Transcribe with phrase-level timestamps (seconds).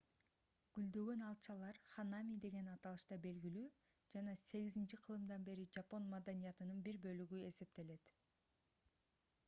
[0.75, 3.65] гүлдөгөн алчалар ханами деген аталышта белгилүү
[4.13, 8.11] жана 8-кылымдан бери жапон маданиятынын бир бөлүгү болуп эсептелет